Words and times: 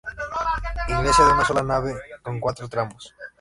Iglesia 0.89 1.25
de 1.27 1.31
una 1.31 1.45
sola 1.45 1.61
nave 1.61 1.93
con 2.23 2.39
cuatro 2.39 2.67
tramos. 2.67 3.13